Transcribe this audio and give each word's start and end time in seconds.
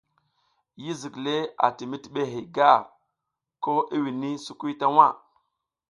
Yi 0.83 0.91
zik 1.01 1.15
le 1.25 1.35
a 1.65 1.67
ti 1.77 1.83
mizlihey 1.91 2.45
gar 2.55 2.81
ko 3.63 3.71
i 3.95 3.97
wini 4.03 4.31
sukuy 4.45 4.73
ta 4.79 4.87
waʼ. 4.97 5.13